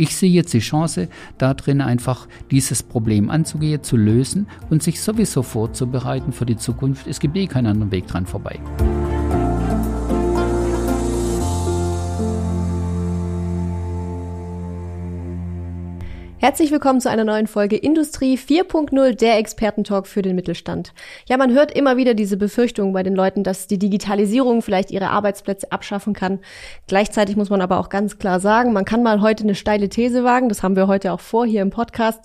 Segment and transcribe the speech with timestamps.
[0.00, 5.00] Ich sehe jetzt die Chance, da drin einfach dieses Problem anzugehen, zu lösen und sich
[5.00, 7.08] sowieso vorzubereiten für die Zukunft.
[7.08, 8.60] Es gibt eh keinen anderen Weg dran vorbei.
[16.40, 20.92] Herzlich willkommen zu einer neuen Folge Industrie 4.0, der Expertentalk für den Mittelstand.
[21.28, 25.10] Ja, man hört immer wieder diese Befürchtungen bei den Leuten, dass die Digitalisierung vielleicht ihre
[25.10, 26.38] Arbeitsplätze abschaffen kann.
[26.86, 30.22] Gleichzeitig muss man aber auch ganz klar sagen, man kann mal heute eine steile These
[30.22, 32.20] wagen, das haben wir heute auch vor hier im Podcast,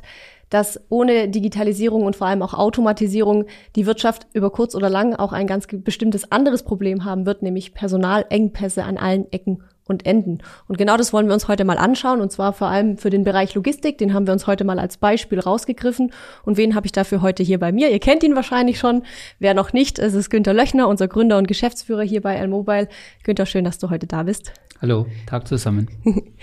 [0.51, 3.45] dass ohne Digitalisierung und vor allem auch Automatisierung
[3.75, 7.73] die Wirtschaft über kurz oder lang auch ein ganz bestimmtes anderes Problem haben wird, nämlich
[7.73, 10.39] Personalengpässe an allen Ecken und Enden.
[10.67, 13.23] Und genau das wollen wir uns heute mal anschauen, und zwar vor allem für den
[13.23, 13.97] Bereich Logistik.
[13.97, 16.11] Den haben wir uns heute mal als Beispiel rausgegriffen.
[16.43, 17.89] Und wen habe ich dafür heute hier bei mir?
[17.91, 19.03] Ihr kennt ihn wahrscheinlich schon.
[19.39, 22.87] Wer noch nicht, es ist Günter Löchner, unser Gründer und Geschäftsführer hier bei L-Mobile.
[23.23, 24.53] Günter, schön, dass du heute da bist.
[24.81, 25.87] Hallo, Tag zusammen.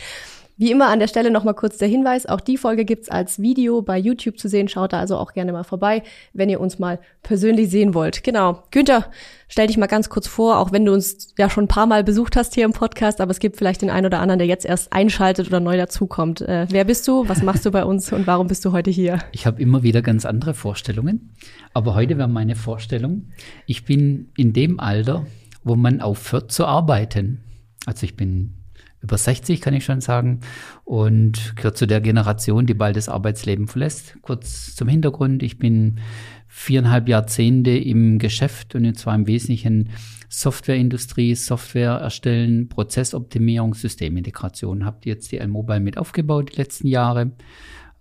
[0.61, 3.81] Wie immer an der Stelle nochmal kurz der Hinweis, auch die Folge gibt's als Video
[3.81, 4.69] bei YouTube zu sehen.
[4.69, 6.03] Schaut da also auch gerne mal vorbei,
[6.35, 8.23] wenn ihr uns mal persönlich sehen wollt.
[8.25, 8.63] Genau.
[8.71, 9.07] Günther,
[9.49, 12.05] stell dich mal ganz kurz vor, auch wenn du uns ja schon ein paar Mal
[12.05, 14.67] besucht hast hier im Podcast, aber es gibt vielleicht den einen oder anderen, der jetzt
[14.67, 16.43] erst einschaltet oder neu dazukommt.
[16.43, 17.27] Äh, wer bist du?
[17.27, 19.21] Was machst du bei uns und warum bist du heute hier?
[19.33, 21.31] Ich habe immer wieder ganz andere Vorstellungen,
[21.73, 23.31] aber heute wäre meine Vorstellung,
[23.65, 25.25] ich bin in dem Alter,
[25.65, 27.45] wo man aufhört zu arbeiten.
[27.87, 28.60] Also ich bin
[29.03, 30.41] über 60, kann ich schon sagen,
[30.85, 34.19] und gehört zu der Generation, die bald das Arbeitsleben verlässt.
[34.23, 36.01] Kurz zum Hintergrund, ich bin
[36.49, 39.91] viereinhalb Jahrzehnte im Geschäft und zwar im Wesentlichen
[40.29, 44.85] Softwareindustrie, Software erstellen, Prozessoptimierung, Systemintegration.
[44.85, 47.33] Habt jetzt die L-Mobile mit aufgebaut die letzten Jahre.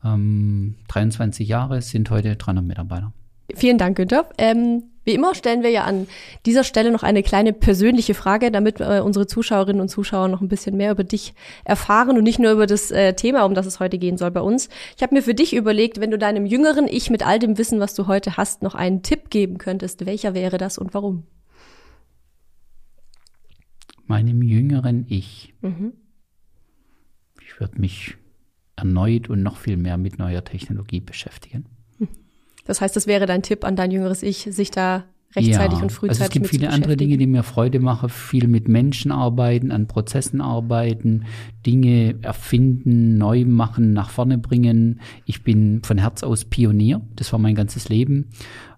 [0.03, 3.13] Ähm, 23 Jahre sind heute 300 Mitarbeiter.
[3.55, 4.29] Vielen Dank, Günther.
[4.37, 6.07] Ähm, wie immer stellen wir ja an
[6.45, 10.47] dieser Stelle noch eine kleine persönliche Frage, damit äh, unsere Zuschauerinnen und Zuschauer noch ein
[10.47, 11.33] bisschen mehr über dich
[11.65, 14.41] erfahren und nicht nur über das äh, Thema, um das es heute gehen soll bei
[14.41, 14.69] uns.
[14.95, 17.79] Ich habe mir für dich überlegt, wenn du deinem jüngeren Ich mit all dem Wissen,
[17.79, 21.23] was du heute hast, noch einen Tipp geben könntest, welcher wäre das und warum?
[24.05, 25.55] Meinem jüngeren Ich.
[25.61, 25.93] Mhm.
[27.41, 28.15] Ich würde mich
[28.75, 31.65] erneut und noch viel mehr mit neuer Technologie beschäftigen.
[32.69, 35.91] Das heißt, das wäre dein Tipp an dein jüngeres Ich, sich da rechtzeitig ja, und
[35.91, 39.71] frühzeitig also es gibt viele andere Dinge, die mir Freude machen, viel mit Menschen arbeiten,
[39.71, 41.25] an Prozessen arbeiten,
[41.65, 45.01] Dinge erfinden, neu machen, nach vorne bringen.
[45.25, 48.29] Ich bin von Herz aus Pionier, das war mein ganzes Leben.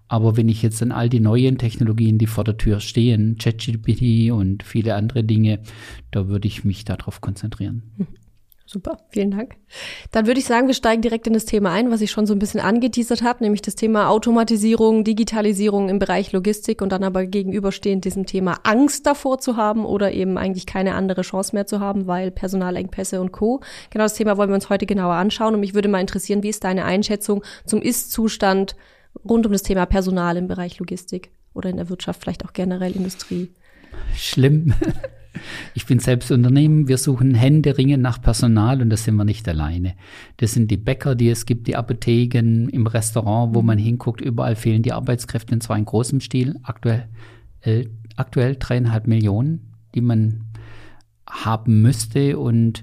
[0.08, 4.32] Aber wenn ich jetzt an all die neuen Technologien, die vor der Tür stehen, ChatGPT
[4.32, 5.60] und viele andere Dinge,
[6.10, 7.82] da würde ich mich darauf konzentrieren.
[7.98, 8.06] Hm.
[8.64, 9.56] Super, vielen Dank.
[10.12, 12.32] Dann würde ich sagen, wir steigen direkt in das Thema ein, was ich schon so
[12.32, 17.26] ein bisschen angeteasert habe, nämlich das Thema Automatisierung, Digitalisierung im Bereich Logistik und dann aber
[17.26, 21.80] gegenüberstehend diesem Thema Angst davor zu haben oder eben eigentlich keine andere Chance mehr zu
[21.80, 23.60] haben, weil Personalengpässe und Co.
[23.90, 26.48] Genau das Thema wollen wir uns heute genauer anschauen und mich würde mal interessieren, wie
[26.48, 28.76] ist deine Einschätzung zum Ist-Zustand
[29.28, 32.94] rund um das Thema Personal im Bereich Logistik oder in der Wirtschaft, vielleicht auch generell
[32.94, 33.50] Industrie?
[34.14, 34.72] Schlimm.
[35.74, 36.88] Ich bin selbst Unternehmen.
[36.88, 39.94] Wir suchen Hände ringen nach Personal und das sind wir nicht alleine.
[40.38, 44.20] Das sind die Bäcker, die es gibt, die Apotheken, im Restaurant, wo man hinguckt.
[44.20, 46.56] Überall fehlen die Arbeitskräfte, und zwar in großem Stil.
[46.62, 47.08] Aktuell,
[47.62, 50.52] äh, aktuell dreieinhalb Millionen, die man
[51.32, 52.82] haben müsste und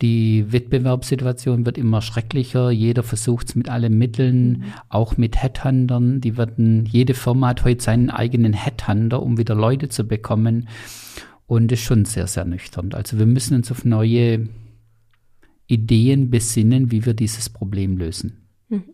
[0.00, 2.70] die Wettbewerbssituation wird immer schrecklicher.
[2.70, 4.64] Jeder versucht es mit allen Mitteln, mhm.
[4.88, 6.20] auch mit Headhuntern.
[6.20, 10.68] Die werden, jede Firma hat heute seinen eigenen Headhunter, um wieder Leute zu bekommen.
[11.50, 12.92] Und ist schon sehr, sehr nüchtern.
[12.94, 14.48] Also wir müssen uns auf neue
[15.66, 18.46] Ideen besinnen, wie wir dieses Problem lösen.
[18.68, 18.84] Mhm.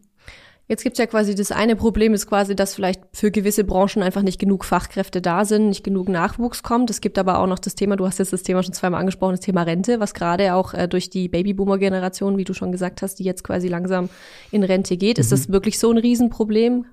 [0.67, 4.23] Jetzt gibt's ja quasi das eine Problem ist quasi, dass vielleicht für gewisse Branchen einfach
[4.23, 6.89] nicht genug Fachkräfte da sind, nicht genug Nachwuchs kommt.
[6.89, 9.33] Es gibt aber auch noch das Thema, du hast jetzt das Thema schon zweimal angesprochen,
[9.33, 13.17] das Thema Rente, was gerade auch äh, durch die Babyboomer-Generation, wie du schon gesagt hast,
[13.17, 14.09] die jetzt quasi langsam
[14.51, 15.19] in Rente geht.
[15.19, 15.21] Mhm.
[15.21, 16.87] Ist das wirklich so ein Riesenproblem?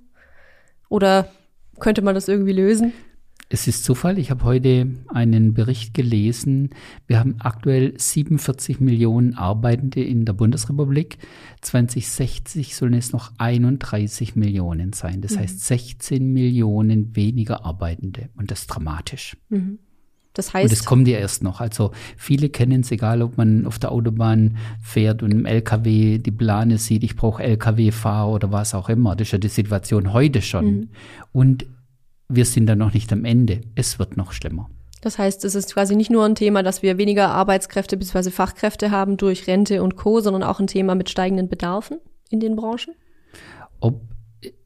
[0.90, 1.30] Oder
[1.80, 2.92] könnte man das irgendwie lösen?
[3.50, 6.70] Es ist Zufall, ich habe heute einen Bericht gelesen.
[7.06, 11.18] Wir haben aktuell 47 Millionen Arbeitende in der Bundesrepublik.
[11.62, 15.22] 2060 sollen es noch 31 Millionen sein.
[15.22, 15.40] Das mhm.
[15.40, 18.30] heißt 16 Millionen weniger Arbeitende.
[18.36, 19.38] Und das ist dramatisch.
[19.50, 19.80] Mhm.
[20.34, 20.66] Das heißt.
[20.66, 21.62] Und es kommt ja erst noch.
[21.62, 26.32] Also viele kennen es, egal ob man auf der Autobahn fährt und im LKW die
[26.32, 29.16] Plane sieht, ich brauche LKW-Fahrer oder was auch immer.
[29.16, 30.66] Das ist ja die Situation heute schon.
[30.66, 30.90] Mhm.
[31.32, 31.66] Und
[32.30, 33.62] wir sind da noch nicht am Ende.
[33.76, 34.70] Es wird noch schlimmer.
[35.02, 38.32] Das heißt, es ist quasi nicht nur ein Thema, dass wir weniger Arbeitskräfte bzw.
[38.32, 42.00] Fachkräfte haben durch Rente und Co., sondern auch ein Thema mit steigenden Bedarfen
[42.30, 42.96] in den Branchen?
[43.82, 44.02] Ob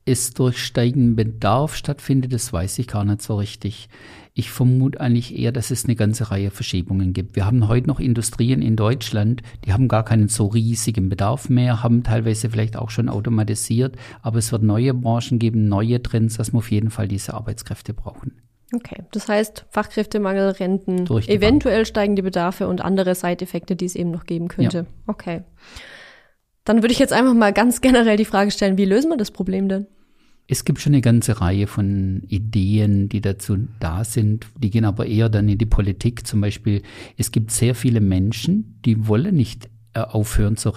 [0.05, 3.89] es durch steigenden Bedarf stattfindet, das weiß ich gar nicht so richtig.
[4.37, 7.35] Ich vermute eigentlich eher, dass es eine ganze Reihe Verschiebungen gibt.
[7.35, 11.81] Wir haben heute noch Industrien in Deutschland, die haben gar keinen so riesigen Bedarf mehr,
[11.81, 16.53] haben teilweise vielleicht auch schon automatisiert, aber es wird neue Branchen geben, neue Trends, dass
[16.53, 18.43] wir auf jeden Fall diese Arbeitskräfte brauchen.
[18.75, 21.87] Okay, das heißt Fachkräftemangel, Renten, eventuell Bank.
[21.87, 24.77] steigende Bedarfe und andere Side-Effekte, die es eben noch geben könnte.
[24.77, 24.85] Ja.
[25.07, 25.41] Okay.
[26.63, 29.31] Dann würde ich jetzt einfach mal ganz generell die Frage stellen, wie lösen wir das
[29.31, 29.87] Problem denn?
[30.47, 34.47] Es gibt schon eine ganze Reihe von Ideen, die dazu da sind.
[34.57, 36.25] Die gehen aber eher dann in die Politik.
[36.25, 36.83] Zum Beispiel,
[37.17, 40.71] es gibt sehr viele Menschen, die wollen nicht äh, aufhören zu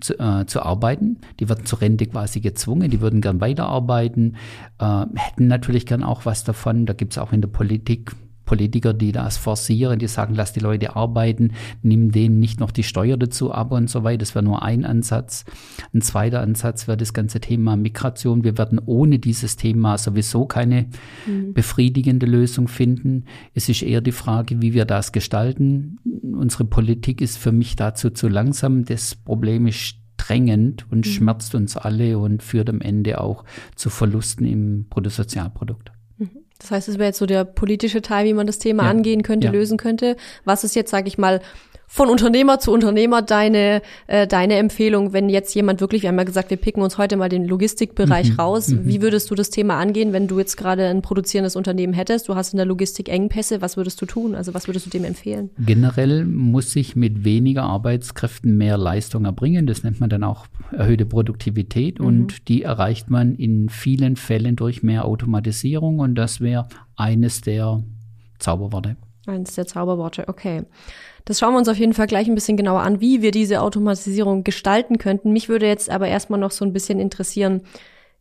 [0.00, 1.18] zu, äh, zu arbeiten.
[1.40, 4.36] Die werden zur Rente quasi gezwungen, die würden gern weiterarbeiten,
[4.78, 6.86] äh, hätten natürlich gern auch was davon.
[6.86, 8.12] Da gibt es auch in der Politik
[8.52, 12.82] Politiker, die das forcieren, die sagen, lass die Leute arbeiten, nimm denen nicht noch die
[12.82, 14.18] Steuer dazu ab und so weiter.
[14.18, 15.46] Das wäre nur ein Ansatz.
[15.94, 18.44] Ein zweiter Ansatz wäre das ganze Thema Migration.
[18.44, 20.88] Wir werden ohne dieses Thema sowieso keine
[21.26, 21.54] mhm.
[21.54, 23.24] befriedigende Lösung finden.
[23.54, 25.96] Es ist eher die Frage, wie wir das gestalten.
[26.22, 28.84] Unsere Politik ist für mich dazu zu langsam.
[28.84, 31.10] Das Problem ist drängend und mhm.
[31.10, 33.46] schmerzt uns alle und führt am Ende auch
[33.76, 35.90] zu Verlusten im Bruttosozialprodukt.
[36.62, 38.90] Das heißt, es wäre jetzt so der politische Teil, wie man das Thema ja.
[38.90, 39.52] angehen könnte, ja.
[39.52, 40.16] lösen könnte.
[40.44, 41.40] Was ist jetzt, sage ich mal,
[41.92, 46.24] von Unternehmer zu Unternehmer deine, äh, deine Empfehlung, wenn jetzt jemand wirklich, wir haben ja
[46.24, 48.36] gesagt, wir picken uns heute mal den Logistikbereich mhm.
[48.36, 48.68] raus.
[48.68, 48.86] Mhm.
[48.86, 52.30] Wie würdest du das Thema angehen, wenn du jetzt gerade ein produzierendes Unternehmen hättest?
[52.30, 53.60] Du hast in der Logistik Engpässe.
[53.60, 54.34] Was würdest du tun?
[54.34, 55.50] Also was würdest du dem empfehlen?
[55.58, 59.66] Generell muss sich mit weniger Arbeitskräften mehr Leistung erbringen.
[59.66, 62.06] Das nennt man dann auch erhöhte Produktivität mhm.
[62.06, 67.82] und die erreicht man in vielen Fällen durch mehr Automatisierung und das wäre eines der
[68.38, 68.96] Zauberworte.
[69.26, 70.64] Eines der Zauberworte, okay.
[71.24, 73.60] Das schauen wir uns auf jeden Fall gleich ein bisschen genauer an, wie wir diese
[73.60, 75.32] Automatisierung gestalten könnten.
[75.32, 77.62] Mich würde jetzt aber erstmal noch so ein bisschen interessieren,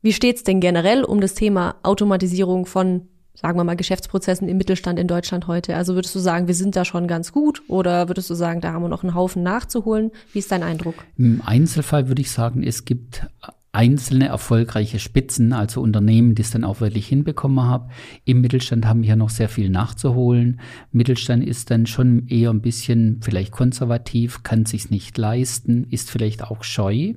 [0.03, 5.00] wie steht's denn generell um das Thema Automatisierung von, sagen wir mal, Geschäftsprozessen im Mittelstand
[5.00, 5.75] in Deutschland heute?
[5.75, 8.74] Also würdest du sagen, wir sind da schon ganz gut oder würdest du sagen, da
[8.74, 10.12] haben wir noch einen Haufen nachzuholen?
[10.33, 10.95] Wie ist dein Eindruck?
[11.18, 13.25] Im Einzelfall würde ich sagen, es gibt
[13.73, 17.89] einzelne erfolgreiche Spitzen, also Unternehmen, die es dann auch wirklich hinbekommen haben.
[18.25, 20.59] Im Mittelstand haben wir noch sehr viel nachzuholen.
[20.91, 26.44] Mittelstand ist dann schon eher ein bisschen vielleicht konservativ, kann sich nicht leisten, ist vielleicht
[26.44, 27.13] auch scheu.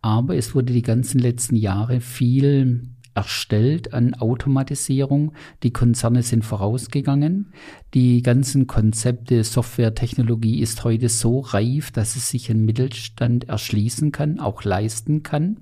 [0.00, 5.32] Aber es wurde die ganzen letzten Jahre viel erstellt an Automatisierung.
[5.64, 7.52] Die Konzerne sind vorausgegangen.
[7.94, 14.12] Die ganzen Konzepte, Software, Technologie ist heute so reif, dass es sich ein Mittelstand erschließen
[14.12, 15.58] kann, auch leisten kann.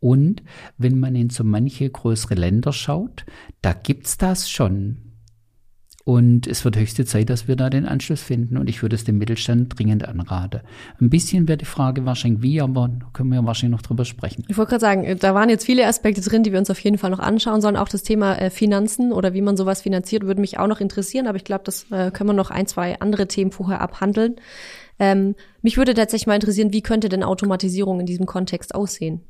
[0.00, 0.42] Und
[0.78, 3.24] wenn man in so manche größere Länder schaut,
[3.62, 5.05] da gibt's das schon.
[6.06, 8.58] Und es wird höchste Zeit, dass wir da den Anschluss finden.
[8.58, 10.60] Und ich würde es dem Mittelstand dringend anraten.
[11.00, 14.44] Ein bisschen wäre die Frage wahrscheinlich wie, aber da können wir wahrscheinlich noch drüber sprechen.
[14.46, 16.96] Ich wollte gerade sagen, da waren jetzt viele Aspekte drin, die wir uns auf jeden
[16.96, 17.76] Fall noch anschauen sollen.
[17.76, 21.26] Auch das Thema äh, Finanzen oder wie man sowas finanziert, würde mich auch noch interessieren.
[21.26, 24.36] Aber ich glaube, das äh, können wir noch ein, zwei andere Themen vorher abhandeln.
[25.00, 29.22] Ähm, mich würde tatsächlich mal interessieren, wie könnte denn Automatisierung in diesem Kontext aussehen?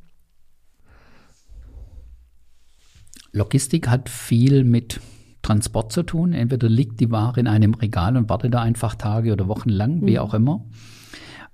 [3.32, 5.00] Logistik hat viel mit
[5.46, 6.32] Transport zu tun.
[6.32, 10.00] Entweder liegt die Ware in einem Regal und wartet da einfach Tage oder Wochen lang,
[10.00, 10.06] mhm.
[10.06, 10.64] wie auch immer.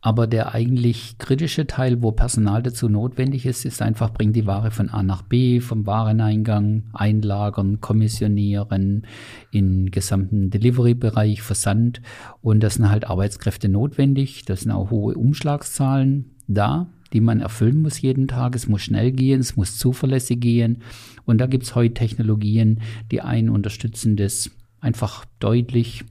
[0.04, 4.72] Aber der eigentlich kritische Teil, wo Personal dazu notwendig ist, ist einfach, bringt die Ware
[4.72, 9.06] von A nach B, vom Wareneingang, einlagern, kommissionieren,
[9.52, 12.02] in gesamten Delivery-Bereich, Versand.
[12.40, 14.44] Und das sind halt Arbeitskräfte notwendig.
[14.44, 18.54] Das sind auch hohe Umschlagszahlen da die man erfüllen muss jeden Tag.
[18.54, 20.82] Es muss schnell gehen, es muss zuverlässig gehen.
[21.24, 24.50] Und da gibt es heute Technologien, die einen unterstützen, das
[24.80, 26.04] einfach deutlich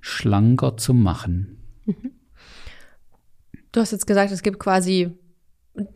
[0.00, 1.58] schlanker zu machen.
[1.84, 2.12] Mhm.
[3.72, 5.10] Du hast jetzt gesagt, es gibt quasi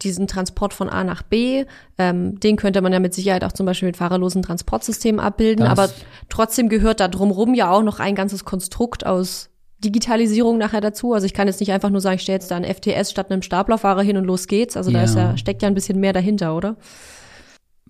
[0.03, 1.65] diesen Transport von A nach B,
[1.99, 5.71] ähm, den könnte man ja mit Sicherheit auch zum Beispiel mit fahrerlosen Transportsystemen abbilden, das
[5.71, 5.93] aber
[6.29, 9.51] trotzdem gehört da drumherum ja auch noch ein ganzes Konstrukt aus
[9.83, 11.13] Digitalisierung nachher dazu.
[11.13, 13.31] Also ich kann jetzt nicht einfach nur sagen, ich stelle jetzt da ein FTS statt
[13.31, 14.77] einem Staplerfahrer hin und los geht's.
[14.77, 14.99] Also ja.
[14.99, 16.77] da ist ja, steckt ja ein bisschen mehr dahinter, oder?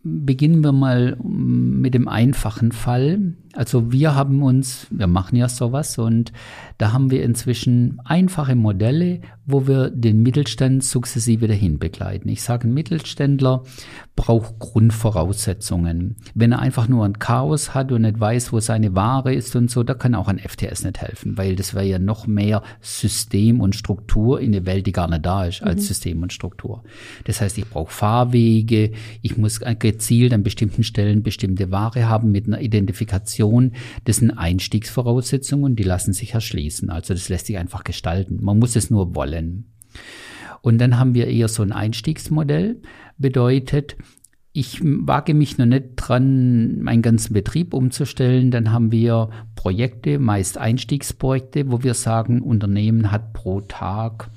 [0.03, 3.35] Beginnen wir mal mit dem einfachen Fall.
[3.55, 6.33] Also wir haben uns, wir machen ja sowas und
[6.79, 12.29] da haben wir inzwischen einfache Modelle, wo wir den Mittelstand sukzessive dahin begleiten.
[12.29, 13.65] Ich sage, ein Mittelständler
[14.17, 16.17] braucht Grundvoraussetzungen.
[16.35, 19.71] Wenn er einfach nur ein Chaos hat und nicht weiß, wo seine Ware ist und
[19.71, 23.61] so, da kann auch ein FTS nicht helfen, weil das wäre ja noch mehr System
[23.61, 25.87] und Struktur in der Welt, die gar nicht da ist, als mhm.
[25.87, 26.85] System und Struktur.
[27.25, 32.47] Das heißt, ich brauche Fahrwege, ich muss gezielt an bestimmten Stellen bestimmte Ware haben mit
[32.47, 33.42] einer Identifikation.
[34.05, 36.91] Das sind Einstiegsvoraussetzungen, die lassen sich erschließen.
[36.91, 38.39] Also das lässt sich einfach gestalten.
[38.41, 39.73] Man muss es nur wollen.
[40.61, 42.81] Und dann haben wir eher so ein Einstiegsmodell,
[43.19, 43.97] bedeutet,
[44.55, 48.51] ich wage mich noch nicht dran, meinen ganzen Betrieb umzustellen.
[48.51, 54.31] Dann haben wir Projekte, meist Einstiegsprojekte, wo wir sagen, Unternehmen hat pro Tag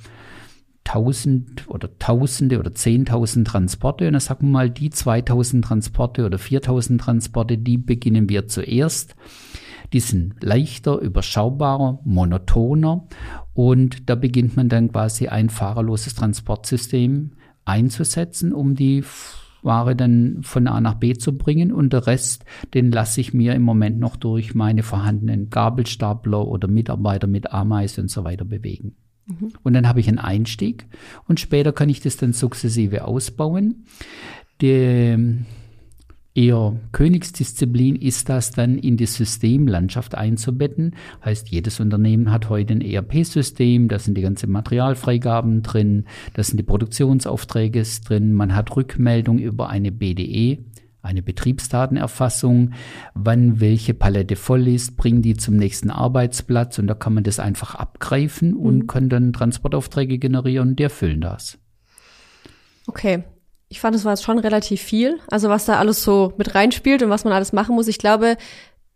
[0.85, 6.37] tausend oder tausende oder zehntausend Transporte und dann sagen wir mal, die 2000 Transporte oder
[6.37, 9.15] 4000 Transporte, die beginnen wir zuerst.
[9.91, 13.07] Die sind leichter, überschaubarer, monotoner
[13.53, 17.31] und da beginnt man dann quasi ein fahrerloses Transportsystem
[17.65, 19.03] einzusetzen, um die
[19.61, 23.55] Ware dann von A nach B zu bringen und der Rest, den lasse ich mir
[23.55, 28.95] im Moment noch durch meine vorhandenen Gabelstapler oder Mitarbeiter mit Ameisen und so weiter bewegen.
[29.63, 30.86] Und dann habe ich einen Einstieg
[31.27, 33.86] und später kann ich das dann sukzessive ausbauen.
[34.62, 35.44] Die
[36.36, 40.96] eher Königsdisziplin ist das dann in die Systemlandschaft einzubetten.
[41.24, 46.58] Heißt, jedes Unternehmen hat heute ein ERP-System, da sind die ganzen Materialfreigaben drin, da sind
[46.58, 50.60] die Produktionsaufträge drin, man hat Rückmeldung über eine BDE,
[51.05, 52.71] eine Betriebsdatenerfassung,
[53.13, 57.39] wann welche Palette voll ist, bringen die zum nächsten Arbeitsplatz und da kann man das
[57.39, 58.59] einfach abgreifen mhm.
[58.59, 61.57] und kann dann Transportaufträge generieren und die erfüllen das.
[62.88, 63.24] Okay.
[63.67, 67.01] Ich fand, es war jetzt schon relativ viel, also was da alles so mit reinspielt
[67.01, 67.88] und was man alles machen muss.
[67.88, 68.38] Ich glaube,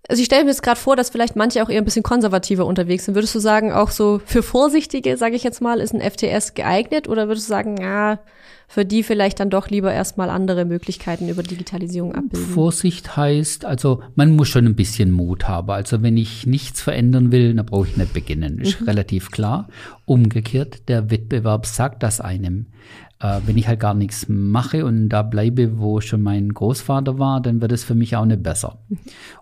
[0.08, 2.66] also ich stelle mir jetzt gerade vor, dass vielleicht manche auch eher ein bisschen konservativer
[2.66, 3.16] unterwegs sind.
[3.16, 7.08] Würdest du sagen, auch so für Vorsichtige, sage ich jetzt mal, ist ein FTS geeignet?
[7.08, 8.20] Oder würdest du sagen, ja,
[8.70, 12.54] für die vielleicht dann doch lieber erstmal andere Möglichkeiten über Digitalisierung abbilden.
[12.54, 15.72] Vorsicht heißt, also man muss schon ein bisschen Mut haben.
[15.72, 18.60] Also wenn ich nichts verändern will, dann brauche ich nicht beginnen.
[18.60, 18.88] Ist mhm.
[18.88, 19.70] relativ klar.
[20.06, 22.68] Umgekehrt, der Wettbewerb sagt das einem.
[23.22, 27.42] Äh, wenn ich halt gar nichts mache und da bleibe, wo schon mein Großvater war,
[27.42, 28.80] dann wird es für mich auch nicht besser.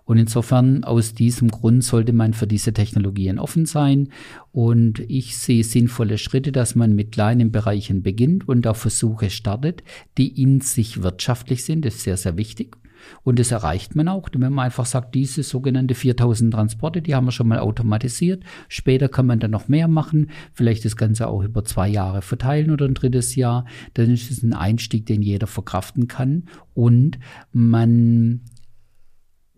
[0.04, 4.08] Und insofern, aus diesem Grund sollte man für diese Technologien offen sein.
[4.50, 9.84] Und ich sehe sinnvolle Schritte, dass man mit kleinen Bereichen beginnt und auch Versuche startet,
[10.16, 11.84] die in sich wirtschaftlich sind.
[11.84, 12.76] Das ist sehr, sehr wichtig.
[13.22, 17.26] Und das erreicht man auch, wenn man einfach sagt, diese sogenannte 4000 Transporte, die haben
[17.26, 18.44] wir schon mal automatisiert.
[18.68, 22.70] Später kann man dann noch mehr machen, vielleicht das Ganze auch über zwei Jahre verteilen
[22.70, 23.64] oder ein drittes Jahr.
[23.94, 26.44] Dann ist es ein Einstieg, den jeder verkraften kann.
[26.74, 27.18] Und
[27.52, 28.40] man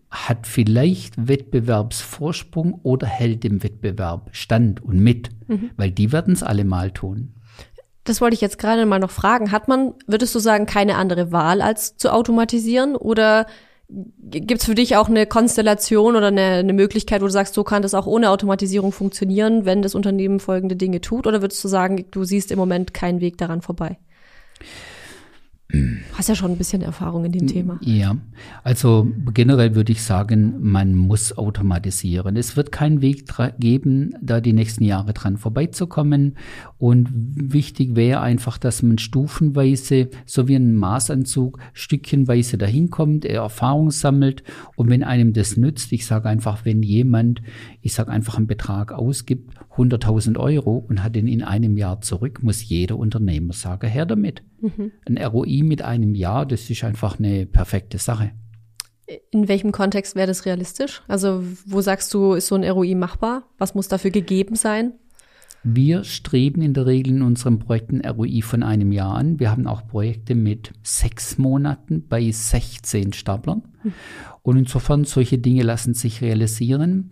[0.09, 5.69] hat vielleicht Wettbewerbsvorsprung oder hält dem Wettbewerb stand und mit, mhm.
[5.77, 7.33] weil die werden es alle mal tun
[8.03, 9.51] das wollte ich jetzt gerade mal noch fragen.
[9.51, 12.95] Hat man, würdest du sagen, keine andere Wahl als zu automatisieren?
[12.95, 13.45] Oder
[13.89, 17.81] gibt's für dich auch eine Konstellation oder eine, eine, Möglichkeit, wo du sagst, so kann
[17.81, 21.27] das auch ohne Automatisierung funktionieren, wenn das Unternehmen folgende Dinge tut?
[21.27, 23.97] Oder würdest du sagen, du siehst im Moment keinen Weg daran vorbei?
[26.13, 27.79] Hast ja schon ein bisschen Erfahrung in dem Thema.
[27.81, 28.17] Ja,
[28.63, 32.35] also generell würde ich sagen, man muss automatisieren.
[32.35, 33.25] Es wird keinen Weg
[33.59, 36.35] geben, da die nächsten Jahre dran vorbeizukommen.
[36.77, 43.41] Und wichtig wäre einfach, dass man stufenweise, so wie ein Maßanzug, stückchenweise dahin kommt, er
[43.41, 44.43] Erfahrung sammelt.
[44.75, 47.41] Und wenn einem das nützt, ich sage einfach, wenn jemand,
[47.81, 52.43] ich sage einfach einen Betrag ausgibt, 100.000 Euro und hat ihn in einem Jahr zurück,
[52.43, 54.43] muss jeder Unternehmer sagen, her damit.
[54.59, 54.91] Mhm.
[55.05, 58.31] Ein ROI mit einem Jahr, das ist einfach eine perfekte Sache.
[59.31, 61.01] In welchem Kontext wäre das realistisch?
[61.07, 63.43] Also wo sagst du, ist so ein ROI machbar?
[63.57, 64.93] Was muss dafür gegeben sein?
[65.63, 69.39] Wir streben in der Regel in unseren Projekten ROI von einem Jahr an.
[69.39, 73.63] Wir haben auch Projekte mit sechs Monaten bei 16 Staplern.
[73.83, 73.93] Mhm.
[74.41, 77.11] Und insofern solche Dinge lassen sich realisieren.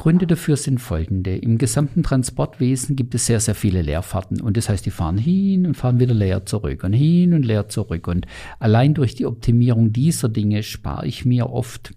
[0.00, 1.36] Gründe dafür sind folgende.
[1.36, 4.40] Im gesamten Transportwesen gibt es sehr, sehr viele Leerfahrten.
[4.40, 7.68] Und das heißt, die fahren hin und fahren wieder leer zurück und hin und leer
[7.68, 8.08] zurück.
[8.08, 8.26] Und
[8.58, 11.92] allein durch die Optimierung dieser Dinge spare ich mir oft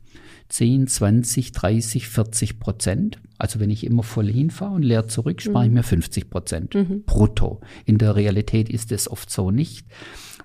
[0.49, 3.19] 10, 20, 30, 40 Prozent.
[3.37, 5.75] Also wenn ich immer voll hinfahre und leer zurück, spare ich mhm.
[5.75, 7.03] mir 50 Prozent mhm.
[7.05, 7.61] brutto.
[7.85, 9.87] In der Realität ist es oft so nicht.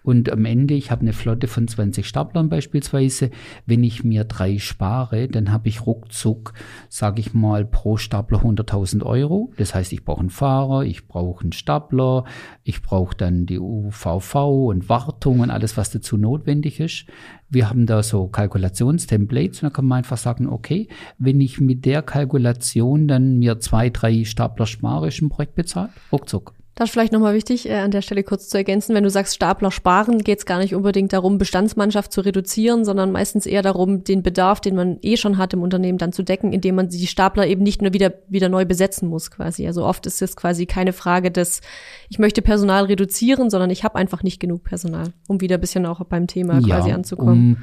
[0.09, 3.29] Und am Ende, ich habe eine Flotte von 20 Staplern beispielsweise.
[3.67, 6.55] Wenn ich mir drei spare, dann habe ich ruckzuck,
[6.89, 9.53] sage ich mal, pro Stapler 100.000 Euro.
[9.59, 12.25] Das heißt, ich brauche einen Fahrer, ich brauche einen Stapler,
[12.65, 14.35] ich brauche dann die UVV
[14.69, 17.05] und Wartung und alles, was dazu notwendig ist.
[17.51, 20.89] Wir haben da so Kalkulationstemplates und da kann man einfach sagen, okay,
[21.19, 25.91] wenn ich mit der Kalkulation dann mir zwei, drei Stapler spare, ist ein Projekt bezahlt,
[26.11, 26.55] ruckzuck.
[26.79, 28.95] Das ist vielleicht nochmal wichtig, äh, an der Stelle kurz zu ergänzen.
[28.95, 33.11] Wenn du sagst Stapler sparen, geht es gar nicht unbedingt darum, Bestandsmannschaft zu reduzieren, sondern
[33.11, 36.53] meistens eher darum, den Bedarf, den man eh schon hat im Unternehmen, dann zu decken,
[36.53, 39.67] indem man die Stapler eben nicht nur wieder, wieder neu besetzen muss quasi.
[39.67, 41.63] Also oft ist es quasi keine Frage des,
[42.11, 45.85] ich möchte Personal reduzieren, sondern ich habe einfach nicht genug Personal, um wieder ein bisschen
[45.85, 47.57] auch beim Thema ja, quasi anzukommen.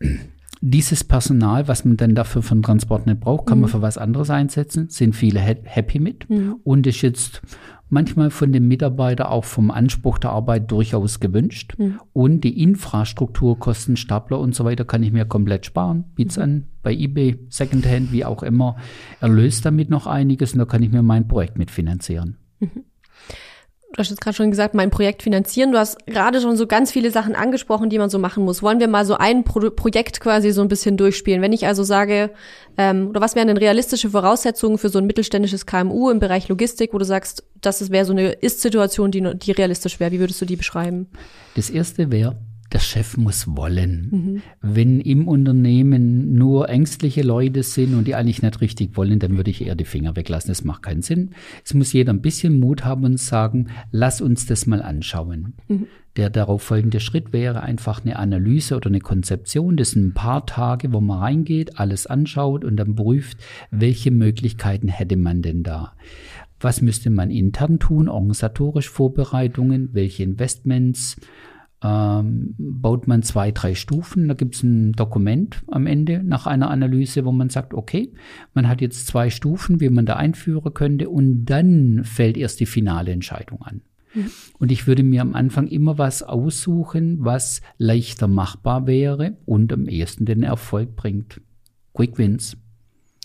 [0.00, 0.08] Um
[0.62, 3.62] dieses Personal, was man dann dafür von Transport nicht braucht, kann mhm.
[3.62, 6.56] man für was anderes einsetzen, sind viele happy mit mhm.
[6.64, 7.42] und ist jetzt
[7.90, 11.74] manchmal von dem Mitarbeiter auch vom Anspruch der Arbeit durchaus gewünscht.
[11.78, 12.00] Mhm.
[12.12, 16.04] Und die Infrastrukturkosten, Stapler und so weiter kann ich mir komplett sparen.
[16.14, 16.42] Biet's mhm.
[16.42, 18.76] an bei eBay, Secondhand, wie auch immer.
[19.20, 22.38] Erlöst damit noch einiges und da kann ich mir mein Projekt mitfinanzieren.
[22.60, 22.84] Mhm
[24.08, 25.72] du hast gerade schon gesagt, mein Projekt finanzieren.
[25.72, 28.62] Du hast gerade schon so ganz viele Sachen angesprochen, die man so machen muss.
[28.62, 31.42] Wollen wir mal so ein Pro Projekt quasi so ein bisschen durchspielen?
[31.42, 32.30] Wenn ich also sage,
[32.78, 36.92] ähm, oder was wären denn realistische Voraussetzungen für so ein mittelständisches KMU im Bereich Logistik,
[36.94, 40.12] wo du sagst, das wäre so eine Ist-Situation, die, die realistisch wäre?
[40.12, 41.08] Wie würdest du die beschreiben?
[41.54, 42.36] Das erste wäre,
[42.72, 44.08] der Chef muss wollen.
[44.10, 44.42] Mhm.
[44.60, 49.50] Wenn im Unternehmen nur ängstliche Leute sind und die eigentlich nicht richtig wollen, dann würde
[49.50, 50.48] ich eher die Finger weglassen.
[50.48, 51.30] Das macht keinen Sinn.
[51.64, 55.54] Es muss jeder ein bisschen Mut haben und sagen, lass uns das mal anschauen.
[55.68, 55.86] Mhm.
[56.16, 59.76] Der darauf folgende Schritt wäre einfach eine Analyse oder eine Konzeption.
[59.76, 63.38] Das sind ein paar Tage, wo man reingeht, alles anschaut und dann prüft,
[63.70, 65.92] welche Möglichkeiten hätte man denn da.
[66.58, 71.16] Was müsste man intern tun, organisatorisch Vorbereitungen, welche Investments,
[71.82, 74.28] ähm, baut man zwei, drei Stufen.
[74.28, 78.12] Da gibt es ein Dokument am Ende nach einer Analyse, wo man sagt, okay,
[78.54, 82.66] man hat jetzt zwei Stufen, wie man da einführen könnte und dann fällt erst die
[82.66, 83.82] finale Entscheidung an.
[84.14, 84.30] Mhm.
[84.58, 89.86] Und ich würde mir am Anfang immer was aussuchen, was leichter machbar wäre und am
[89.86, 91.40] ehesten den Erfolg bringt.
[91.94, 92.56] Quick Wins.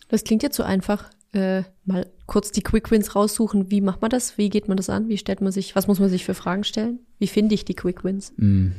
[0.07, 3.70] Das klingt jetzt so einfach äh, mal kurz die Quick Wins raussuchen.
[3.70, 4.38] Wie macht man das?
[4.38, 5.10] Wie geht man das an?
[5.10, 7.00] Wie stellt man sich, was muss man sich für Fragen stellen?
[7.20, 8.34] Wie finde ich die Quick Wins?
[8.38, 8.72] Mm.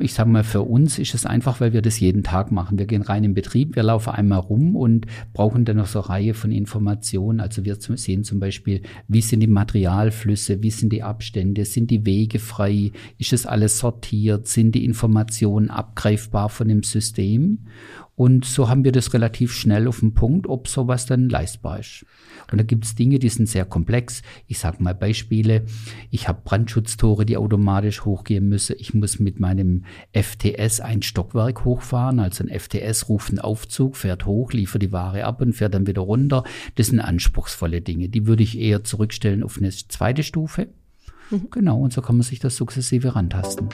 [0.00, 2.78] Ich sage mal, für uns ist es einfach, weil wir das jeden Tag machen.
[2.78, 6.08] Wir gehen rein in Betrieb, wir laufen einmal rum und brauchen dann noch so eine
[6.08, 7.40] Reihe von Informationen.
[7.40, 12.06] Also wir sehen zum Beispiel, wie sind die Materialflüsse, wie sind die Abstände, sind die
[12.06, 17.66] Wege frei, ist es alles sortiert, sind die Informationen abgreifbar von dem System?
[18.18, 22.04] Und so haben wir das relativ schnell auf den Punkt, ob sowas dann leistbar ist.
[22.50, 24.22] Und da gibt es Dinge, die sind sehr komplex.
[24.48, 25.66] Ich sage mal Beispiele.
[26.10, 28.74] Ich habe Brandschutztore, die automatisch hochgehen müssen.
[28.80, 32.18] Ich muss mit meinem FTS ein Stockwerk hochfahren.
[32.18, 35.86] Also ein FTS ruft einen Aufzug, fährt hoch, liefert die Ware ab und fährt dann
[35.86, 36.42] wieder runter.
[36.74, 38.08] Das sind anspruchsvolle Dinge.
[38.08, 40.66] Die würde ich eher zurückstellen auf eine zweite Stufe.
[41.30, 41.50] Mhm.
[41.52, 43.68] Genau, und so kann man sich das sukzessive rantasten.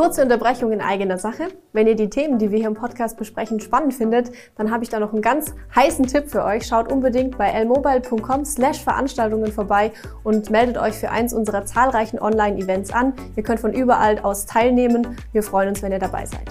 [0.00, 1.48] Kurze Unterbrechung in eigener Sache.
[1.74, 4.88] Wenn ihr die Themen, die wir hier im Podcast besprechen, spannend findet, dann habe ich
[4.88, 6.66] da noch einen ganz heißen Tipp für euch.
[6.66, 9.92] Schaut unbedingt bei lmobile.com slash Veranstaltungen vorbei
[10.24, 13.12] und meldet euch für eins unserer zahlreichen Online-Events an.
[13.36, 15.18] Ihr könnt von überall aus teilnehmen.
[15.34, 16.48] Wir freuen uns, wenn ihr dabei seid.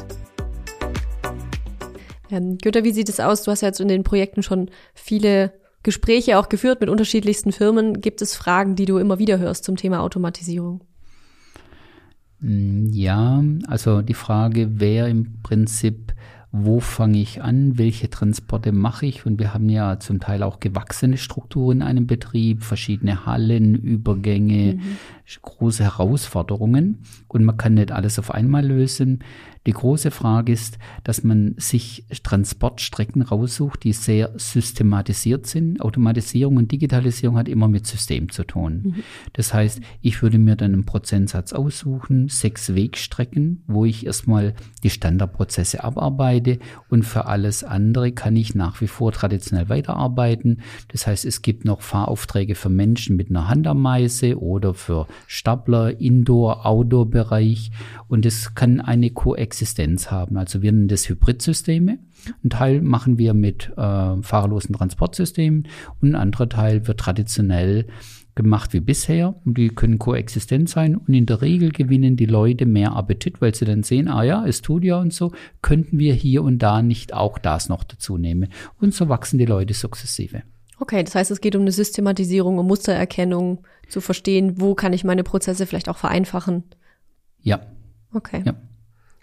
[2.29, 3.41] Ähm, Güter, wie sieht es aus?
[3.41, 7.99] Du hast ja jetzt in den Projekten schon viele Gespräche auch geführt mit unterschiedlichsten Firmen.
[7.99, 10.81] Gibt es Fragen, die du immer wieder hörst zum Thema Automatisierung?
[12.41, 16.13] Mm, ja, also die Frage wäre im Prinzip,
[16.51, 19.25] wo fange ich an, welche Transporte mache ich?
[19.25, 24.75] Und wir haben ja zum Teil auch gewachsene Strukturen in einem Betrieb, verschiedene Hallen, Übergänge,
[24.75, 24.81] mhm.
[25.41, 26.99] Große Herausforderungen.
[27.27, 29.23] Und man kann nicht alles auf einmal lösen.
[29.67, 35.81] Die große Frage ist, dass man sich Transportstrecken raussucht, die sehr systematisiert sind.
[35.81, 38.81] Automatisierung und Digitalisierung hat immer mit System zu tun.
[38.83, 38.95] Mhm.
[39.33, 44.89] Das heißt, ich würde mir dann einen Prozentsatz aussuchen, sechs Wegstrecken, wo ich erstmal die
[44.89, 50.61] Standardprozesse abarbeite und für alles andere kann ich nach wie vor traditionell weiterarbeiten.
[50.87, 56.65] Das heißt, es gibt noch Fahraufträge für Menschen mit einer Handameise oder für Stapler, Indoor,
[56.65, 57.71] Outdoor-Bereich
[58.07, 60.37] und es kann eine Koexistenz Existenz haben.
[60.37, 61.99] Also wir nennen das Hybridsysteme.
[62.43, 65.67] Ein Teil machen wir mit äh, fahrerlosen Transportsystemen
[66.01, 67.87] und ein anderer Teil wird traditionell
[68.35, 72.65] gemacht wie bisher und die können koexistent sein und in der Regel gewinnen die Leute
[72.65, 76.13] mehr Appetit, weil sie dann sehen, ah ja, es tut ja und so, könnten wir
[76.13, 80.43] hier und da nicht auch das noch dazu nehmen und so wachsen die Leute sukzessive.
[80.79, 85.03] Okay, das heißt, es geht um eine Systematisierung, um Mustererkennung, zu verstehen, wo kann ich
[85.03, 86.63] meine Prozesse vielleicht auch vereinfachen.
[87.41, 87.61] Ja.
[88.13, 88.43] Okay.
[88.45, 88.53] Ja.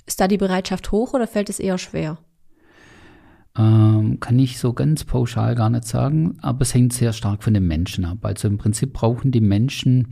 [0.07, 2.19] Ist da die Bereitschaft hoch oder fällt es eher schwer?
[3.59, 7.55] Ähm, kann ich so ganz pauschal gar nicht sagen, aber es hängt sehr stark von
[7.55, 8.19] den Menschen ab.
[8.23, 10.09] Also im Prinzip brauchen die Menschen,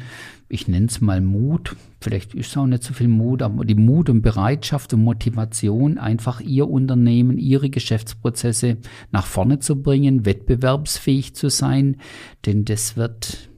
[0.49, 3.75] ich nenne es mal Mut, vielleicht ist es auch nicht so viel Mut, aber die
[3.75, 8.79] Mut und Bereitschaft und Motivation, einfach ihr Unternehmen, ihre Geschäftsprozesse
[9.11, 11.99] nach vorne zu bringen, wettbewerbsfähig zu sein,
[12.47, 13.51] denn das wird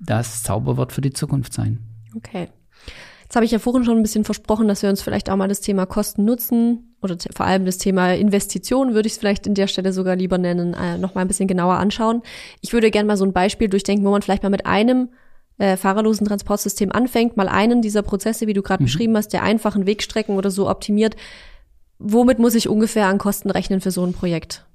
[0.00, 1.78] das Zauberwort für die Zukunft sein.
[2.14, 2.48] Okay.
[3.22, 5.48] Jetzt habe ich ja vorhin schon ein bisschen versprochen, dass wir uns vielleicht auch mal
[5.48, 9.54] das Thema Kosten nutzen oder vor allem das Thema Investitionen würde ich es vielleicht in
[9.54, 12.22] der Stelle sogar lieber nennen, äh, noch mal ein bisschen genauer anschauen.
[12.60, 15.10] Ich würde gerne mal so ein Beispiel durchdenken, wo man vielleicht mal mit einem
[15.58, 18.86] äh, fahrerlosen Transportsystem anfängt, mal einen dieser Prozesse, wie du gerade mhm.
[18.86, 21.16] beschrieben hast, der einfachen Wegstrecken oder so optimiert.
[21.98, 24.67] Womit muss ich ungefähr an Kosten rechnen für so ein Projekt?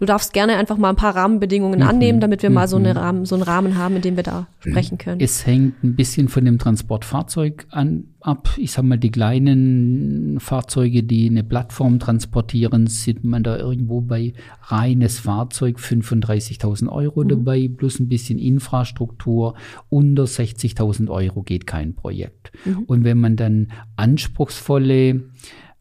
[0.00, 1.86] Du darfst gerne einfach mal ein paar Rahmenbedingungen Mhm.
[1.86, 2.96] annehmen, damit wir mal so, eine Mhm.
[2.98, 5.20] Rahmen, so einen Rahmen haben, in dem wir da sprechen können.
[5.20, 8.48] Es hängt ein bisschen von dem Transportfahrzeug an, ab.
[8.56, 14.32] Ich sag mal, die kleinen Fahrzeuge, die eine Plattform transportieren, sieht man da irgendwo bei
[14.62, 19.54] reines Fahrzeug 35.000 Euro dabei, plus ein bisschen Infrastruktur.
[19.90, 22.52] Unter 60.000 Euro geht kein Projekt.
[22.86, 25.24] Und wenn man dann anspruchsvolle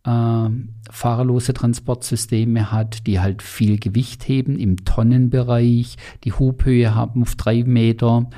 [0.05, 0.49] äh,
[0.91, 7.63] fahrerlose Transportsysteme hat, die halt viel Gewicht heben im Tonnenbereich, die Hubhöhe haben auf drei
[7.63, 8.29] Meter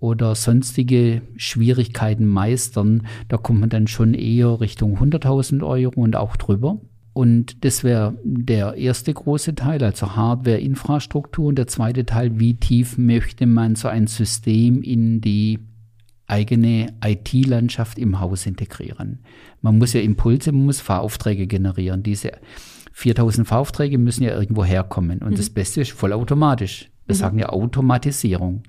[0.00, 6.36] oder sonstige Schwierigkeiten meistern, da kommt man dann schon eher Richtung 100.000 Euro und auch
[6.36, 6.78] drüber.
[7.14, 11.46] Und das wäre der erste große Teil, also Hardware, Infrastruktur.
[11.46, 15.60] Und der zweite Teil, wie tief möchte man so ein System in die
[16.26, 19.20] eigene IT-Landschaft im Haus integrieren.
[19.60, 22.02] Man muss ja Impulse, man muss Fahraufträge generieren.
[22.02, 22.32] Diese
[22.92, 25.20] 4000 Fahraufträge müssen ja irgendwo herkommen.
[25.20, 26.90] Und das Beste ist vollautomatisch.
[27.06, 28.62] Wir sagen ja Automatisierung.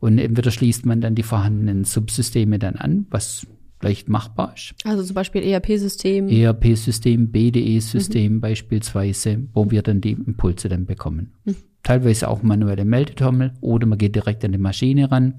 [0.00, 3.46] Und entweder schließt man dann die vorhandenen Subsysteme dann an, was
[3.80, 4.74] leicht machbar ist.
[4.84, 6.28] Also zum Beispiel ERP-System.
[6.28, 11.32] ERP-System, BDE-System beispielsweise, wo wir dann die Impulse dann bekommen.
[11.88, 15.36] Teilweise auch manuelle Meldetrommel oder man geht direkt an die Maschine ran.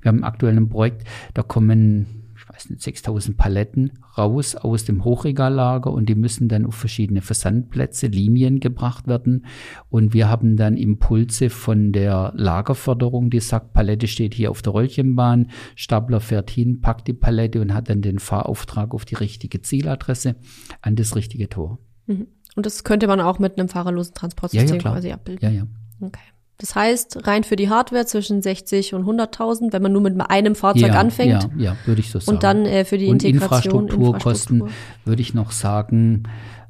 [0.00, 5.04] Wir haben aktuell ein Projekt, da kommen, ich weiß nicht, 6000 Paletten raus aus dem
[5.04, 9.44] Hochregallager und die müssen dann auf verschiedene Versandplätze, Linien gebracht werden.
[9.90, 14.72] Und wir haben dann Impulse von der Lagerförderung, die sagt, Palette steht hier auf der
[14.72, 19.60] Röllchenbahn, Stapler fährt hin, packt die Palette und hat dann den Fahrauftrag auf die richtige
[19.60, 20.36] Zieladresse
[20.80, 21.78] an das richtige Tor.
[22.06, 22.26] Mhm.
[22.56, 25.46] Und das könnte man auch mit einem fahrerlosen Transportsystem quasi abbilden.
[25.46, 25.66] Ja, ja.
[26.00, 26.20] Okay.
[26.58, 30.54] Das heißt, rein für die Hardware zwischen 60 und 100.000, wenn man nur mit einem
[30.54, 31.48] Fahrzeug ja, anfängt.
[31.56, 32.36] Ja, ja, würde ich so sagen.
[32.36, 35.06] Und dann äh, für die Und Integration Infrastrukturkosten Infrastruktur.
[35.06, 36.24] würde ich noch sagen,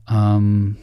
[0.08, 0.76] ähm,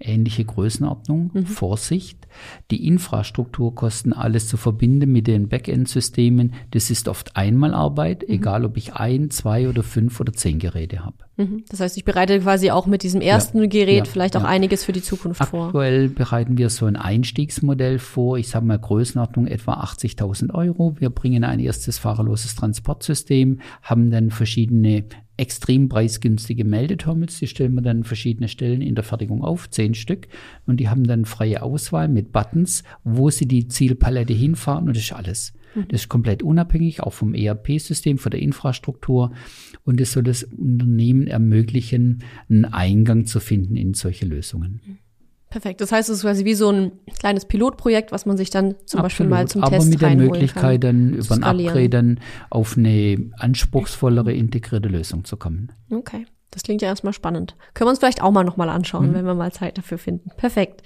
[0.00, 1.46] ähnliche Größenordnung, Mhm.
[1.46, 2.26] Vorsicht.
[2.70, 8.34] Die Infrastrukturkosten, alles zu verbinden mit den Backend-Systemen, das ist oft Einmalarbeit, Mhm.
[8.34, 11.16] egal ob ich ein, zwei oder fünf oder zehn Geräte habe.
[11.36, 11.64] Mhm.
[11.68, 14.48] Das heißt, ich bereite quasi auch mit diesem ersten Ja, Gerät ja, vielleicht auch ja.
[14.48, 15.66] einiges für die Zukunft vor.
[15.66, 18.36] Aktuell bereiten wir so ein Einstiegsmodell vor.
[18.38, 20.94] Ich sage mal Größenordnung etwa 80.000 Euro.
[20.98, 25.04] Wir bringen ein erstes fahrerloses Transportsystem, haben dann verschiedene
[25.36, 27.38] extrem preisgünstige Meldeterminals.
[27.38, 30.28] Die stellen wir dann an verschiedene Stellen in der Fertigung auf, zehn Stück.
[30.66, 35.04] Und die haben dann freie Auswahl mit Buttons, wo sie die Zielpalette hinfahren und das
[35.04, 35.52] ist alles.
[35.88, 39.32] Das ist komplett unabhängig, auch vom ERP-System, von der Infrastruktur.
[39.84, 44.80] Und es soll das Unternehmen ermöglichen, einen Eingang zu finden in solche Lösungen.
[45.54, 45.80] Perfekt.
[45.80, 49.02] Das heißt, es ist quasi wie so ein kleines Pilotprojekt, was man sich dann zum
[49.02, 51.12] Beispiel mal zum aber Test mit der Möglichkeit, kann.
[51.12, 51.44] dann über ein.
[51.44, 55.70] Upgrade dann auf eine anspruchsvollere, integrierte Lösung zu kommen.
[55.92, 57.54] Okay, das klingt ja erstmal spannend.
[57.72, 59.14] Können wir uns vielleicht auch mal nochmal anschauen, Mhm.
[59.14, 60.28] wenn wir mal Zeit dafür finden.
[60.36, 60.82] Perfekt.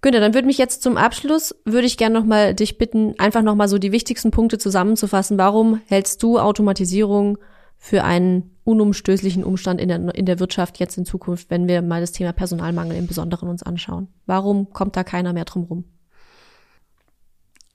[0.00, 3.66] Günther, dann würde mich jetzt zum Abschluss, würde ich gerne nochmal dich bitten, einfach nochmal
[3.66, 5.38] so die wichtigsten Punkte zusammenzufassen.
[5.38, 7.38] Warum hältst du Automatisierung
[7.78, 12.00] für einen unumstößlichen Umstand in der, in der Wirtschaft jetzt in Zukunft, wenn wir mal
[12.00, 14.08] das Thema Personalmangel im Besonderen uns anschauen?
[14.26, 15.84] Warum kommt da keiner mehr drum rum?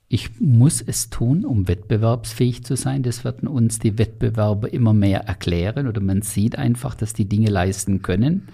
[0.08, 3.02] Ich muss es tun, um wettbewerbsfähig zu sein.
[3.02, 7.50] Das werden uns die Wettbewerber immer mehr erklären oder man sieht einfach, dass die Dinge
[7.50, 8.48] leisten können,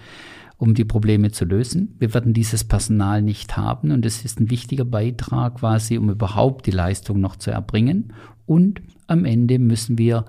[0.57, 1.95] um die Probleme zu lösen.
[1.99, 6.65] Wir werden dieses Personal nicht haben und es ist ein wichtiger Beitrag quasi, um überhaupt
[6.65, 8.13] die Leistung noch zu erbringen.
[8.47, 10.25] Und am Ende müssen wir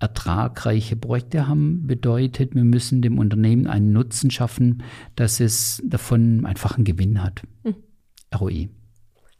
[0.00, 4.82] ertragreiche Projekte haben, bedeutet, wir müssen dem Unternehmen einen Nutzen schaffen,
[5.14, 7.42] dass es davon einfach einen Gewinn hat.
[8.34, 8.68] ROI.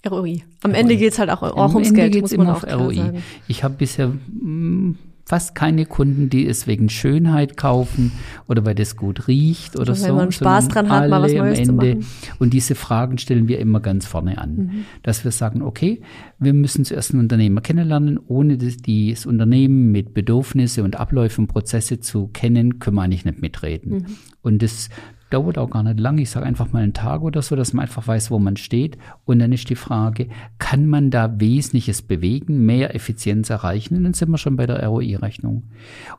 [0.08, 0.42] ROI.
[0.62, 2.64] Am Ende geht's halt auch, auch Am ums Ende Geld, geht's muss man immer auch
[2.64, 2.94] auf ROI.
[2.94, 3.22] sagen.
[3.48, 4.94] Ich habe bisher mh,
[5.30, 8.10] fast keine Kunden, die es wegen Schönheit kaufen
[8.48, 10.08] oder weil das gut riecht oder Oder so.
[10.08, 11.94] weil man Spaß dran hat, mal was Neues zu Ende.
[11.94, 12.06] machen.
[12.40, 14.56] Und diese Fragen stellen wir immer ganz vorne an.
[14.56, 14.70] Mhm.
[15.04, 16.02] Dass wir sagen, okay,
[16.40, 18.18] wir müssen zuerst einen Unternehmer kennenlernen.
[18.26, 23.24] Ohne das, das Unternehmen mit Bedürfnisse und Abläufe und Prozesse zu kennen, können wir eigentlich
[23.24, 23.92] nicht mitreden.
[23.92, 24.06] Mhm.
[24.42, 24.88] Und das
[25.30, 26.22] dauert auch gar nicht lange.
[26.22, 28.98] Ich sage einfach mal einen Tag oder so, dass man einfach weiß, wo man steht.
[29.24, 33.96] Und dann ist die Frage, kann man da Wesentliches bewegen, mehr Effizienz erreichen?
[33.96, 35.64] Und dann sind wir schon bei der ROI-Rechnung.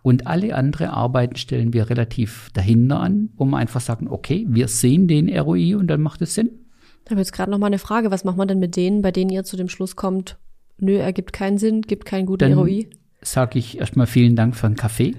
[0.01, 4.67] Und alle andere Arbeiten stellen wir relativ dahinter an, wo wir einfach sagen, okay, wir
[4.67, 6.49] sehen den ROI und dann macht es Sinn.
[7.05, 8.11] Da habe jetzt gerade noch mal eine Frage.
[8.11, 10.37] Was macht man denn mit denen, bei denen ihr zu dem Schluss kommt,
[10.77, 12.87] nö, ergibt keinen Sinn, gibt keinen guten Dann ROI?
[13.21, 15.15] sage ich erstmal vielen Dank für den Kaffee.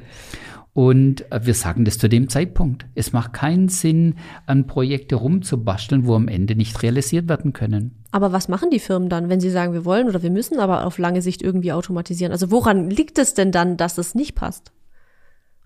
[0.75, 2.87] Und äh, wir sagen das zu dem Zeitpunkt.
[2.95, 4.15] Es macht keinen Sinn,
[4.47, 8.03] an Projekte rumzubasteln, wo am Ende nicht realisiert werden können.
[8.11, 10.87] Aber was machen die Firmen dann, wenn sie sagen, wir wollen oder wir müssen aber
[10.87, 12.33] auf lange Sicht irgendwie automatisieren?
[12.33, 14.73] Also woran liegt es denn dann, dass es nicht passt?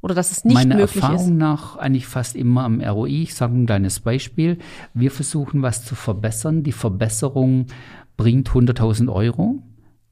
[0.03, 1.39] Oder dass es nicht Meiner möglich Erfahrung ist?
[1.39, 3.23] nach eigentlich fast immer am ROI.
[3.23, 4.59] Ich sage ein kleines Beispiel.
[4.93, 6.63] Wir versuchen was zu verbessern.
[6.65, 7.67] Die Verbesserung
[8.17, 9.63] bringt 100.000 Euro,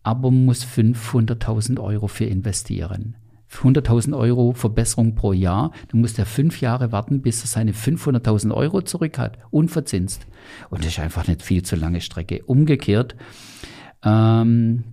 [0.03, 3.17] aber muss 500.000 Euro für investieren.
[3.62, 8.53] 100.000 Euro Verbesserung pro Jahr, dann muss der fünf Jahre warten, bis er seine 500.000
[8.53, 10.27] Euro zurück hat, unverzinst.
[10.71, 12.43] Und das ist einfach nicht viel zu lange Strecke.
[12.45, 13.17] Umgekehrt,
[14.05, 14.85] ähm,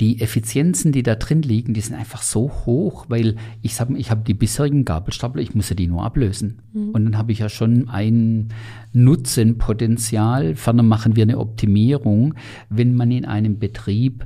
[0.00, 4.12] die Effizienzen, die da drin liegen, die sind einfach so hoch, weil ich sage, ich
[4.12, 6.62] habe die bisherigen Gabelstapler, ich muss ja die nur ablösen.
[6.72, 6.90] Mhm.
[6.90, 8.50] Und dann habe ich ja schon ein
[8.92, 10.54] Nutzenpotenzial.
[10.54, 12.34] Ferner machen wir eine Optimierung,
[12.68, 14.24] wenn man in einem Betrieb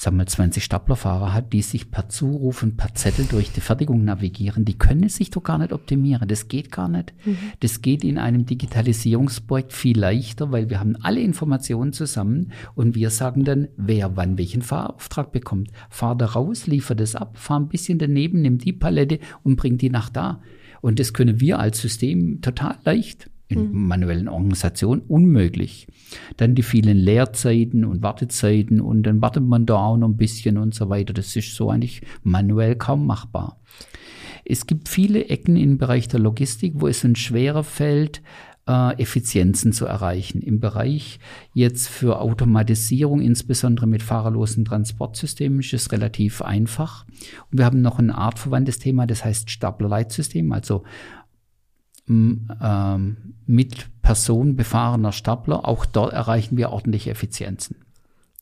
[0.00, 4.02] sagen wir 20 Staplerfahrer hat, die sich per Zuruf und per Zettel durch die Fertigung
[4.02, 6.26] navigieren, die können sich doch gar nicht optimieren.
[6.26, 7.12] Das geht gar nicht.
[7.26, 7.36] Mhm.
[7.60, 13.10] Das geht in einem Digitalisierungsprojekt viel leichter, weil wir haben alle Informationen zusammen und wir
[13.10, 15.70] sagen dann, wer wann welchen Fahrauftrag bekommt.
[15.90, 19.76] Fahr da raus, liefer das ab, fahr ein bisschen daneben, nimm die Palette und bring
[19.76, 20.40] die nach da.
[20.80, 23.86] Und das können wir als System total leicht in mhm.
[23.88, 25.86] manuellen Organisationen unmöglich.
[26.36, 30.56] Dann die vielen Leerzeiten und Wartezeiten und dann wartet man da auch noch ein bisschen
[30.56, 31.12] und so weiter.
[31.12, 33.60] Das ist so eigentlich manuell kaum machbar.
[34.44, 38.22] Es gibt viele Ecken im Bereich der Logistik, wo es uns schwerer fällt,
[38.70, 40.42] äh, Effizienzen zu erreichen.
[40.42, 41.18] Im Bereich
[41.52, 47.06] jetzt für Automatisierung, insbesondere mit fahrerlosen Transportsystemen, ist es relativ einfach.
[47.50, 50.84] Und wir haben noch ein artverwandtes Thema, das heißt Staplerleitsystem, also
[52.10, 55.66] ähm, mit Person befahrener Stapler.
[55.66, 57.76] Auch dort erreichen wir ordentliche Effizienzen.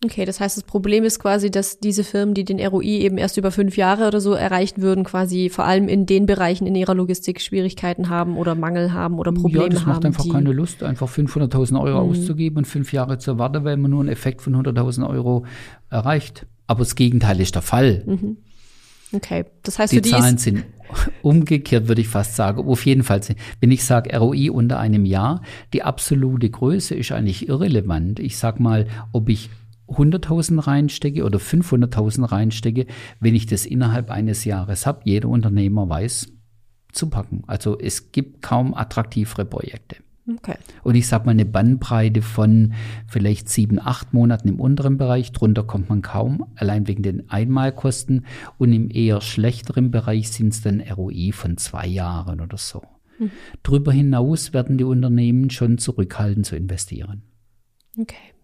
[0.05, 3.37] Okay, das heißt, das Problem ist quasi, dass diese Firmen, die den ROI eben erst
[3.37, 6.95] über fünf Jahre oder so erreichen würden, quasi vor allem in den Bereichen in ihrer
[6.95, 9.73] Logistik Schwierigkeiten haben oder Mangel haben oder Probleme haben.
[9.73, 12.11] Ja, das macht haben, einfach keine Lust, einfach 500.000 Euro mhm.
[12.11, 15.45] auszugeben und fünf Jahre zu warten, weil man nur einen Effekt von 100.000 Euro
[15.91, 16.47] erreicht.
[16.69, 18.05] Aber das Gegenteil ist der Fall.
[18.07, 18.37] Mhm.
[19.13, 20.65] Okay, das heißt, die für die Zahlen sind
[21.23, 22.67] umgekehrt, würde ich fast sagen.
[22.67, 23.21] Auf jeden Fall,
[23.61, 25.43] wenn ich sage ROI unter einem Jahr,
[25.73, 28.21] die absolute Größe ist eigentlich irrelevant.
[28.21, 29.51] Ich sag mal, ob ich
[29.89, 32.87] 100.000 reinstecke oder 500.000 reinstecke,
[33.21, 36.29] wenn ich das innerhalb eines Jahres habe, jeder Unternehmer weiß
[36.93, 37.43] zu packen.
[37.47, 39.97] Also es gibt kaum attraktivere Projekte.
[40.37, 40.57] Okay.
[40.83, 42.75] Und ich sage mal eine Bandbreite von
[43.07, 45.33] vielleicht sieben, acht Monaten im unteren Bereich.
[45.33, 48.27] Drunter kommt man kaum, allein wegen den Einmalkosten.
[48.59, 52.83] Und im eher schlechteren Bereich sind es dann ROI von zwei Jahren oder so.
[53.19, 53.31] Mhm.
[53.63, 57.23] Darüber hinaus werden die Unternehmen schon zurückhalten zu investieren.
[57.99, 58.35] Okay.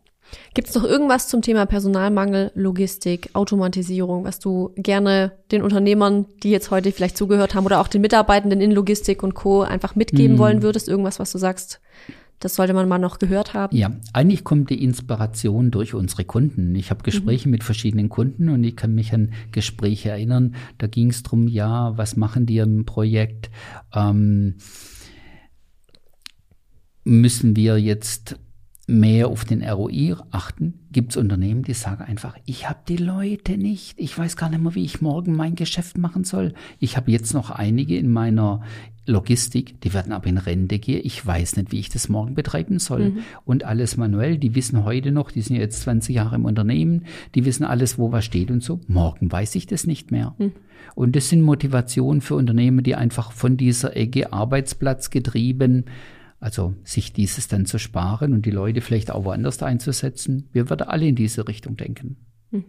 [0.55, 6.51] Gibt es noch irgendwas zum Thema Personalmangel, Logistik, Automatisierung, was du gerne den Unternehmern, die
[6.51, 9.63] jetzt heute vielleicht zugehört haben oder auch den Mitarbeitenden in Logistik und Co.
[9.63, 10.39] einfach mitgeben hm.
[10.39, 10.89] wollen würdest?
[10.89, 11.81] Irgendwas, was du sagst,
[12.41, 13.75] das sollte man mal noch gehört haben?
[13.75, 16.75] Ja, eigentlich kommt die Inspiration durch unsere Kunden.
[16.75, 17.53] Ich habe Gespräche mhm.
[17.53, 20.55] mit verschiedenen Kunden und ich kann mich an Gespräche erinnern.
[20.77, 23.51] Da ging es darum, ja, was machen die im Projekt?
[23.95, 24.57] Ähm,
[27.05, 28.37] müssen wir jetzt
[28.87, 33.57] mehr auf den ROI achten, gibt es Unternehmen, die sagen einfach, ich habe die Leute
[33.57, 36.53] nicht, ich weiß gar nicht mehr, wie ich morgen mein Geschäft machen soll.
[36.79, 38.61] Ich habe jetzt noch einige in meiner
[39.07, 42.79] Logistik, die werden aber in Rente gehen, ich weiß nicht, wie ich das morgen betreiben
[42.79, 43.11] soll.
[43.11, 43.19] Mhm.
[43.45, 47.45] Und alles manuell, die wissen heute noch, die sind jetzt 20 Jahre im Unternehmen, die
[47.45, 48.81] wissen alles, wo was steht und so.
[48.87, 50.35] Morgen weiß ich das nicht mehr.
[50.39, 50.53] Mhm.
[50.95, 55.87] Und das sind Motivationen für Unternehmen, die einfach von dieser Ecke Arbeitsplatz getrieben
[56.45, 60.51] also sich dieses dann zu sparen und die Leute vielleicht auch woanders einzusetzen.
[60.53, 62.19] Wir würden alle in diese Richtung denken.
[62.51, 62.65] Mhm.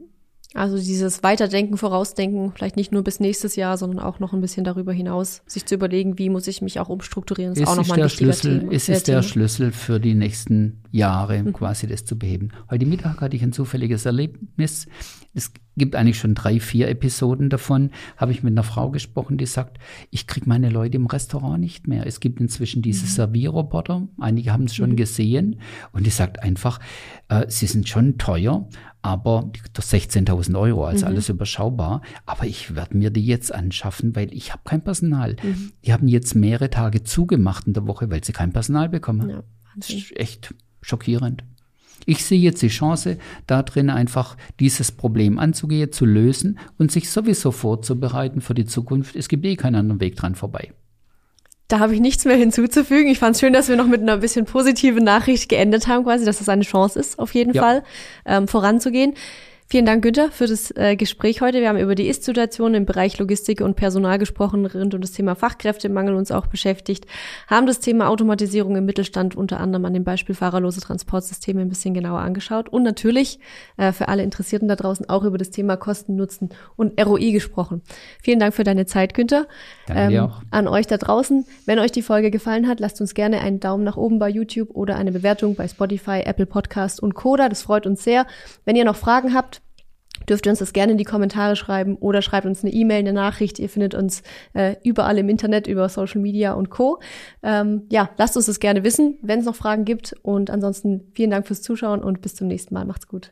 [0.53, 4.63] Also dieses Weiterdenken, Vorausdenken, vielleicht nicht nur bis nächstes Jahr, sondern auch noch ein bisschen
[4.63, 7.99] darüber hinaus, sich zu überlegen, wie muss ich mich auch umstrukturieren, ist es auch nochmal
[7.99, 8.71] ein wichtiger Schlüssel, Thema.
[8.71, 11.51] Es ist der Schlüssel für die nächsten Jahre, mhm.
[11.51, 12.51] quasi das zu beheben.
[12.69, 14.87] Heute Mittag hatte ich ein zufälliges Erlebnis.
[15.35, 19.45] Es gibt eigentlich schon drei, vier Episoden davon, habe ich mit einer Frau gesprochen, die
[19.45, 19.77] sagt,
[20.09, 22.07] ich kriege meine Leute im Restaurant nicht mehr.
[22.07, 23.09] Es gibt inzwischen diese mhm.
[23.09, 24.95] Servierroboter, einige haben es schon mhm.
[24.95, 25.59] gesehen
[25.91, 26.79] und die sagt einfach,
[27.27, 28.67] äh, sie sind schon teuer,
[29.01, 31.11] aber 16.000 Euro, also mhm.
[31.11, 35.35] alles überschaubar, aber ich werde mir die jetzt anschaffen, weil ich habe kein Personal.
[35.43, 35.73] Mhm.
[35.85, 39.29] Die haben jetzt mehrere Tage zugemacht in der Woche, weil sie kein Personal bekommen.
[39.29, 39.43] Ja,
[39.75, 41.43] das ist echt schockierend.
[42.05, 47.09] Ich sehe jetzt die Chance, da drin einfach dieses Problem anzugehen, zu lösen und sich
[47.09, 49.15] sowieso vorzubereiten für die Zukunft.
[49.15, 50.71] Es gibt eh keinen anderen Weg dran vorbei.
[51.67, 53.07] Da habe ich nichts mehr hinzuzufügen.
[53.07, 56.23] Ich fand es schön, dass wir noch mit einer bisschen positiven Nachricht geendet haben, quasi,
[56.23, 57.61] dass das eine Chance ist, auf jeden ja.
[57.61, 57.83] Fall
[58.25, 59.15] ähm, voranzugehen.
[59.67, 61.59] Vielen Dank, Günther, für das äh, Gespräch heute.
[61.59, 65.33] Wir haben über die Ist-Situation im Bereich Logistik und Personal gesprochen, rund um das Thema
[65.33, 67.07] Fachkräftemangel uns auch beschäftigt,
[67.47, 71.95] haben das Thema Automatisierung im Mittelstand unter anderem an dem Beispiel fahrerlose Transportsysteme ein bisschen
[71.95, 73.39] genauer angeschaut und natürlich
[73.77, 77.81] äh, für alle Interessierten da draußen auch über das Thema Kosten, Nutzen und ROI gesprochen.
[78.21, 79.47] Vielen Dank für deine Zeit, Günther.
[79.87, 80.43] Danke ähm, auch.
[80.51, 81.43] An euch da draußen.
[81.65, 84.69] Wenn euch die Folge gefallen hat, lasst uns gerne einen Daumen nach oben bei YouTube
[84.75, 87.49] oder eine Bewertung bei Spotify, Apple Podcast und Coda.
[87.49, 88.27] Das freut uns sehr.
[88.63, 89.54] Wenn ihr noch Fragen habt,
[90.29, 93.13] dürft ihr uns das gerne in die Kommentare schreiben oder schreibt uns eine E-Mail, eine
[93.13, 93.59] Nachricht.
[93.59, 94.23] Ihr findet uns
[94.53, 96.99] äh, überall im Internet über Social Media und Co.
[97.43, 100.15] Ähm, ja, lasst uns das gerne wissen, wenn es noch Fragen gibt.
[100.21, 102.85] Und ansonsten vielen Dank fürs Zuschauen und bis zum nächsten Mal.
[102.85, 103.31] Macht's gut.